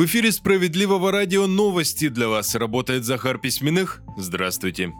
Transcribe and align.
В 0.00 0.06
эфире 0.06 0.32
«Справедливого 0.32 1.12
радио» 1.12 1.46
новости 1.46 2.08
для 2.08 2.26
вас. 2.26 2.54
Работает 2.54 3.04
Захар 3.04 3.36
Письменных. 3.36 4.00
Здравствуйте. 4.16 4.94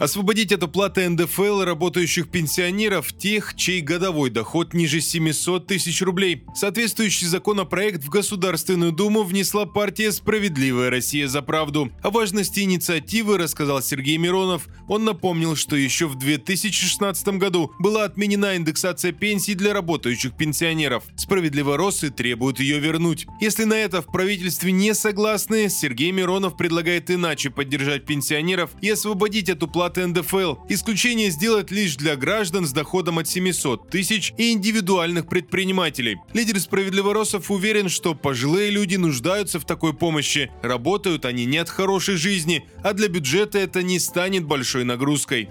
Освободить 0.00 0.50
от 0.50 0.62
уплаты 0.62 1.06
НДФЛ 1.10 1.60
работающих 1.60 2.30
пенсионеров, 2.30 3.12
тех, 3.12 3.54
чей 3.54 3.82
годовой 3.82 4.30
доход 4.30 4.72
ниже 4.72 5.02
700 5.02 5.66
тысяч 5.66 6.00
рублей. 6.00 6.42
Соответствующий 6.54 7.26
законопроект 7.26 8.02
в 8.02 8.08
Государственную 8.08 8.92
Думу 8.92 9.24
внесла 9.24 9.66
партия 9.66 10.10
«Справедливая 10.10 10.88
Россия 10.88 11.28
за 11.28 11.42
правду». 11.42 11.92
О 12.02 12.08
важности 12.08 12.60
инициативы 12.60 13.36
рассказал 13.36 13.82
Сергей 13.82 14.16
Миронов. 14.16 14.68
Он 14.88 15.04
напомнил, 15.04 15.54
что 15.54 15.76
еще 15.76 16.06
в 16.06 16.14
2016 16.16 17.28
году 17.36 17.72
была 17.78 18.04
отменена 18.04 18.56
индексация 18.56 19.12
пенсий 19.12 19.54
для 19.54 19.74
работающих 19.74 20.34
пенсионеров. 20.34 21.04
Справедливо 21.14 21.76
Росы 21.76 22.08
требуют 22.08 22.58
ее 22.58 22.78
вернуть. 22.78 23.26
Если 23.38 23.64
на 23.64 23.74
это 23.74 24.00
в 24.00 24.06
правительстве 24.06 24.72
не 24.72 24.94
согласны, 24.94 25.68
Сергей 25.68 26.10
Миронов 26.10 26.56
предлагает 26.56 27.10
иначе 27.10 27.50
поддержать 27.50 28.06
пенсионеров 28.06 28.70
и 28.80 28.88
освободить 28.88 29.50
от 29.50 29.62
уплаты 29.62 29.89
уплаты 29.90 30.06
НДФЛ. 30.06 30.54
Исключение 30.68 31.30
сделать 31.30 31.70
лишь 31.70 31.96
для 31.96 32.16
граждан 32.16 32.66
с 32.66 32.72
доходом 32.72 33.18
от 33.18 33.28
700 33.28 33.90
тысяч 33.90 34.32
и 34.36 34.52
индивидуальных 34.52 35.26
предпринимателей. 35.26 36.18
Лидер 36.32 36.60
Справедливоросов 36.60 37.50
уверен, 37.50 37.88
что 37.88 38.14
пожилые 38.14 38.70
люди 38.70 38.96
нуждаются 38.96 39.58
в 39.58 39.64
такой 39.64 39.92
помощи. 39.94 40.50
Работают 40.62 41.24
они 41.24 41.44
не 41.44 41.58
от 41.58 41.68
хорошей 41.68 42.16
жизни, 42.16 42.66
а 42.82 42.92
для 42.92 43.08
бюджета 43.08 43.58
это 43.58 43.82
не 43.82 43.98
станет 43.98 44.44
большой 44.44 44.84
нагрузкой. 44.84 45.48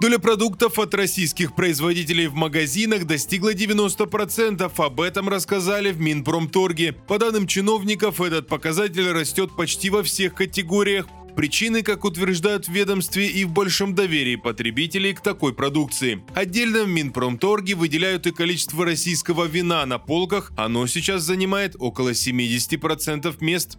Доля 0.00 0.18
продуктов 0.18 0.78
от 0.78 0.94
российских 0.94 1.54
производителей 1.54 2.26
в 2.26 2.32
магазинах 2.32 3.04
достигла 3.04 3.52
90%. 3.52 4.72
Об 4.74 5.00
этом 5.02 5.28
рассказали 5.28 5.92
в 5.92 6.00
Минпромторге. 6.00 6.94
По 6.94 7.18
данным 7.18 7.46
чиновников, 7.46 8.22
этот 8.22 8.48
показатель 8.48 9.10
растет 9.10 9.54
почти 9.54 9.90
во 9.90 10.02
всех 10.02 10.34
категориях. 10.34 11.06
Причины, 11.40 11.82
как 11.82 12.04
утверждают 12.04 12.68
в 12.68 12.70
ведомстве, 12.70 13.26
и 13.26 13.46
в 13.46 13.52
большем 13.52 13.94
доверии 13.94 14.36
потребителей 14.36 15.14
к 15.14 15.22
такой 15.22 15.54
продукции. 15.54 16.22
Отдельно 16.34 16.84
в 16.84 16.88
Минпромторге 16.88 17.76
выделяют 17.76 18.26
и 18.26 18.30
количество 18.30 18.84
российского 18.84 19.46
вина 19.46 19.86
на 19.86 19.98
полках. 19.98 20.52
Оно 20.58 20.86
сейчас 20.86 21.22
занимает 21.22 21.76
около 21.78 22.10
70% 22.10 23.34
мест. 23.40 23.78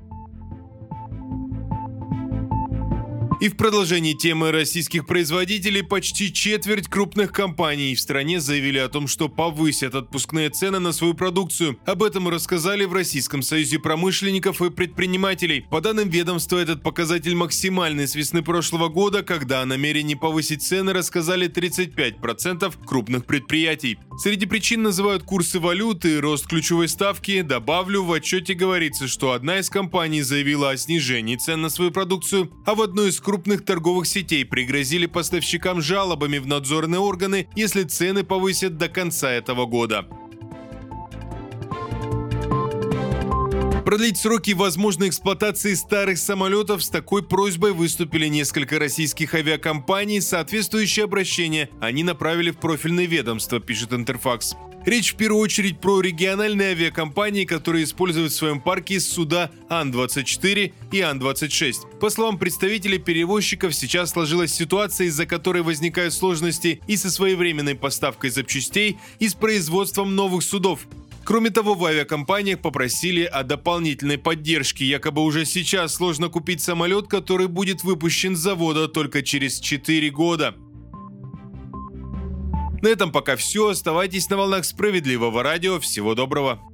И 3.42 3.50
в 3.50 3.58
продолжении 3.58 4.14
темы 4.14 4.52
российских 4.52 5.08
производителей 5.08 5.82
почти 5.82 6.32
четверть 6.32 6.88
крупных 6.88 7.32
компаний 7.32 7.96
в 7.96 8.00
стране 8.00 8.40
заявили 8.40 8.78
о 8.78 8.88
том, 8.88 9.08
что 9.08 9.30
повысят 9.30 9.96
отпускные 9.96 10.52
цены 10.52 10.78
на 10.78 10.92
свою 10.92 11.16
продукцию. 11.16 11.80
Об 11.88 12.04
этом 12.04 12.30
рассказали 12.30 12.86
в 12.86 12.94
Российском 12.94 13.42
союзе 13.42 13.80
промышленников 13.80 14.62
и 14.62 14.70
предпринимателей. 14.70 15.66
По 15.72 15.82
данным 15.82 16.08
ведомства, 16.10 16.60
этот 16.60 16.84
показатель 16.84 17.34
максимальный 17.34 18.08
с 18.08 18.14
весны 18.14 18.44
прошлого 18.44 18.90
года, 18.90 19.24
когда 19.24 19.64
о 19.64 19.66
намерении 19.66 20.14
повысить 20.14 20.62
цены 20.62 20.94
рассказали 20.94 21.50
35% 21.50 22.72
крупных 22.86 23.26
предприятий. 23.26 23.98
Среди 24.20 24.46
причин 24.46 24.84
называют 24.84 25.24
курсы 25.24 25.60
валюты 25.60 26.22
рост 26.22 26.46
ключевой 26.46 26.88
ставки. 26.88 27.42
Добавлю, 27.42 28.04
в 28.04 28.14
отчете 28.14 28.54
говорится, 28.54 29.08
что 29.08 29.32
одна 29.32 29.58
из 29.58 29.72
компаний 29.72 30.22
заявила 30.22 30.70
о 30.70 30.78
снижении 30.78 31.38
цен 31.38 31.62
на 31.62 31.70
свою 31.70 31.90
продукцию, 31.90 32.52
а 32.68 32.76
в 32.76 32.84
одной 32.84 33.10
из 33.10 33.20
крупных 33.32 33.64
торговых 33.64 34.08
сетей 34.08 34.44
пригрозили 34.44 35.06
поставщикам 35.06 35.82
жалобами 35.82 36.38
в 36.38 36.48
надзорные 36.48 37.00
органы, 37.00 37.48
если 37.56 37.84
цены 37.84 38.26
повысят 38.26 38.78
до 38.78 38.90
конца 38.90 39.32
этого 39.32 39.66
года. 39.66 40.06
Продлить 43.86 44.18
сроки 44.18 44.52
возможной 44.52 45.08
эксплуатации 45.08 45.76
старых 45.76 46.18
самолетов 46.18 46.84
с 46.84 46.90
такой 46.90 47.24
просьбой 47.24 47.72
выступили 47.72 48.28
несколько 48.28 48.78
российских 48.78 49.34
авиакомпаний. 49.34 50.22
Соответствующее 50.22 51.06
обращение 51.06 51.70
они 51.80 52.04
направили 52.04 52.52
в 52.52 52.58
профильное 52.58 53.06
ведомство, 53.06 53.62
пишет 53.62 53.94
Интерфакс. 53.94 54.56
Речь 54.84 55.14
в 55.14 55.16
первую 55.16 55.44
очередь 55.44 55.80
про 55.80 56.02
региональные 56.02 56.70
авиакомпании, 56.70 57.46
которые 57.46 57.84
используют 57.84 58.32
в 58.32 58.36
своем 58.36 58.60
парке 58.60 59.00
суда 59.00 59.52
Ан-24 59.70 60.74
и 60.92 61.02
Ан-26. 61.02 62.00
По 62.00 62.10
словам 62.10 62.40
представителей 62.40 62.98
перевозчиков, 62.98 63.76
сейчас 63.76 64.10
сложилась 64.10 64.52
ситуация, 64.52 65.06
из-за 65.08 65.28
которой 65.28 65.62
возникают 65.62 66.16
сложности 66.16 66.82
и 66.88 66.98
со 66.98 67.12
своевременной 67.12 67.76
поставкой 67.76 68.32
запчастей, 68.32 68.98
и 69.20 69.30
с 69.30 69.36
производством 69.36 70.16
новых 70.16 70.42
судов. 70.42 70.88
Кроме 71.24 71.52
того, 71.52 71.76
в 71.76 71.86
авиакомпаниях 71.86 72.60
попросили 72.60 73.24
о 73.24 73.44
дополнительной 73.44 74.18
поддержке. 74.18 74.86
Якобы 74.86 75.24
уже 75.24 75.46
сейчас 75.46 75.94
сложно 75.94 76.30
купить 76.30 76.62
самолет, 76.62 77.08
который 77.08 77.48
будет 77.48 77.84
выпущен 77.84 78.36
с 78.36 78.40
завода 78.40 78.88
только 78.88 79.22
через 79.22 79.60
4 79.60 80.10
года. 80.10 80.56
На 82.82 82.88
этом 82.88 83.12
пока 83.12 83.36
все. 83.36 83.70
Оставайтесь 83.70 84.30
на 84.30 84.38
волнах 84.38 84.66
справедливого 84.66 85.44
радио. 85.44 85.80
Всего 85.80 86.16
доброго. 86.16 86.71